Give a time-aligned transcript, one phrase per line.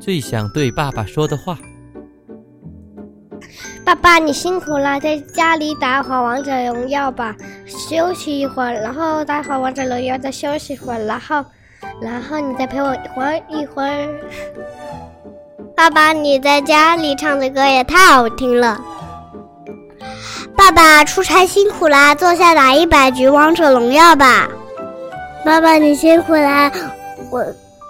[0.00, 1.58] 最想对爸爸说的话。
[3.84, 7.36] 爸爸，你辛苦了，在家里打会王者荣耀吧，
[7.66, 11.44] 休息一会儿，然后打会王者荣耀，再休息一会儿，然后，
[12.00, 14.08] 然后你再陪我玩一会儿。
[15.76, 18.80] 爸爸，你在家里唱的歌也太好听了。
[20.56, 24.48] 爸爸，出差辛苦啦，坐下打一百局王者荣耀吧。
[25.44, 26.72] 爸爸，你辛苦啦，
[27.30, 27.44] 我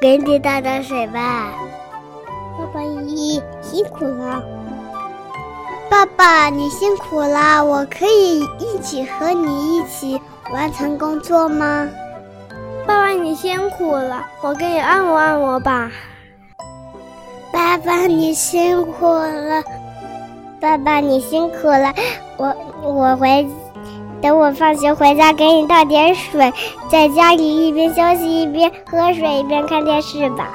[0.00, 1.52] 给你倒点水吧。
[3.70, 4.42] 辛苦了。
[5.88, 10.20] 爸爸，你辛苦了，我可以一起和你一起
[10.52, 11.88] 完成工作吗？
[12.84, 15.88] 爸爸，你辛苦了，我给你按摩按摩吧。
[17.52, 19.62] 爸爸，你辛苦了，
[20.60, 21.94] 爸爸，你辛苦了，
[22.38, 23.46] 我我回，
[24.20, 26.52] 等我放学回家给你倒点水，
[26.90, 30.48] 在家里一边休息一边喝水一边看电视吧。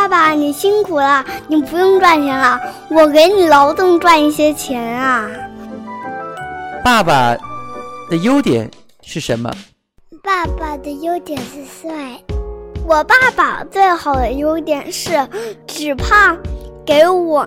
[0.00, 5.28] 爸爸，你辛苦了，你不用赚钱了，我给你劳动赚一些钱啊。
[6.82, 7.36] 爸爸
[8.08, 8.68] 的优点
[9.02, 9.52] 是什么？
[10.22, 11.92] 爸爸的优点是帅。
[12.86, 15.10] 我爸爸最好的优点是
[15.66, 16.34] 只怕
[16.86, 17.46] 给我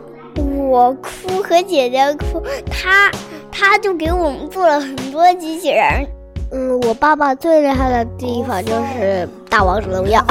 [0.55, 3.09] 我哭和姐姐哭，他
[3.51, 6.07] 他就给我们做了很多机器人。
[6.51, 10.23] 嗯，我爸爸最厉害的地方就是打王者荣耀。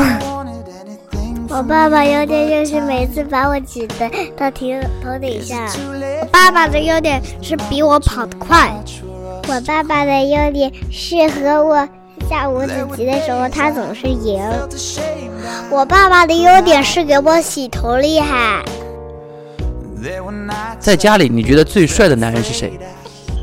[1.55, 4.67] 我爸爸优点就是每次把我挤的到头
[5.05, 5.58] 头顶上。
[6.20, 8.72] 我爸爸的优点是比我跑得快。
[9.48, 11.86] 我爸爸的优点是和我
[12.28, 14.42] 下五子棋的时候他总是赢。
[15.70, 18.64] 我爸爸的优点是给我洗头厉害。
[20.80, 22.80] 在家里你觉得最帅的男人是谁？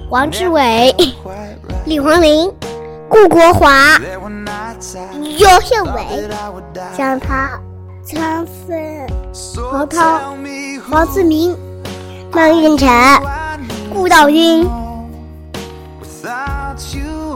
[0.10, 0.96] 王志伟、
[1.86, 2.52] 李黄林、
[3.08, 4.02] 顾国华、
[5.38, 6.28] 尤宪伟、
[6.98, 7.36] 蒋涛。
[8.12, 10.34] 张飞、曹涛、
[10.90, 11.56] 黄志明、
[12.32, 12.90] 孟运成、
[13.94, 14.68] 顾道军。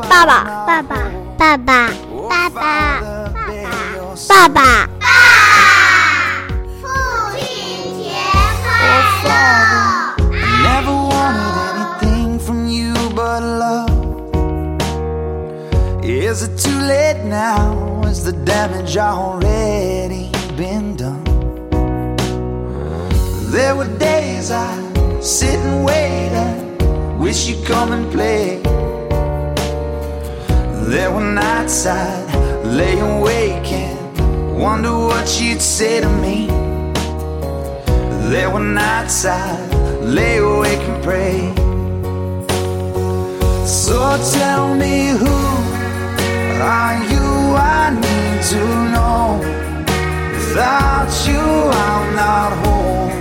[0.09, 0.97] 爸爸，爸爸，
[1.37, 1.91] 爸爸，
[2.27, 2.99] 爸爸，
[4.27, 4.89] 爸爸。
[6.81, 6.87] 父
[7.37, 7.45] 亲
[8.01, 8.09] 节
[8.65, 8.73] 快
[13.39, 13.85] 乐
[16.01, 18.01] ！Is it too late now?
[18.09, 21.23] Is the damage already been done?
[23.51, 24.71] There were days I
[25.21, 28.61] sit and wait and wish you'd come and play.
[30.89, 36.47] There were nights I'd lay awake and wonder what you'd say to me.
[38.29, 41.53] There were nights I'd lay awake and pray.
[43.65, 45.37] So tell me who
[46.61, 47.25] are you?
[47.55, 49.62] I need to know.
[50.53, 53.11] Without you, I'm not home.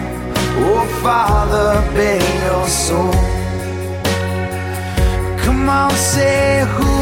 [0.69, 3.11] Oh, Father, bear your soul.
[5.43, 6.93] Come on, say who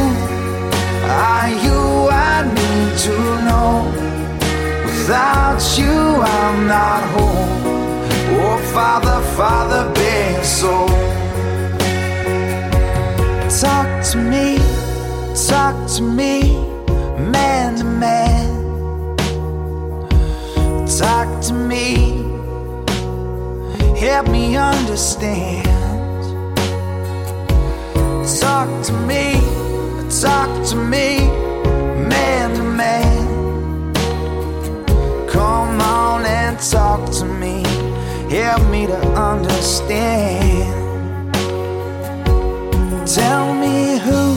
[1.11, 1.81] are you?
[2.13, 3.91] I need to know.
[4.85, 5.99] Without you,
[6.39, 7.51] I'm not home.
[8.39, 10.89] Oh, Father, Father, bear your soul.
[13.61, 14.59] Talk to me,
[15.49, 16.55] talk to me,
[17.19, 18.60] man to man.
[24.21, 25.65] Help me understand.
[28.39, 29.33] Talk to me,
[30.21, 31.21] talk to me,
[32.13, 33.95] man to man.
[35.27, 37.63] Come on and talk to me,
[38.29, 40.75] help me to understand.
[43.07, 44.37] Tell me who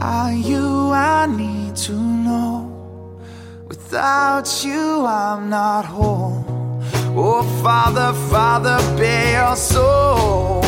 [0.00, 0.92] are you?
[0.92, 3.20] I need to know.
[3.68, 6.41] Without you, I'm not whole.
[7.14, 10.62] Oh, Father, Father, bear your soul.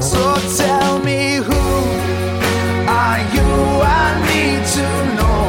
[0.00, 1.64] So tell me who
[2.86, 3.50] are you?
[3.82, 4.86] I need to
[5.16, 5.44] know.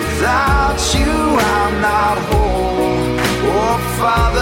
[0.00, 1.12] Without you,
[1.54, 3.20] I'm not whole.
[3.54, 4.35] Oh, Father.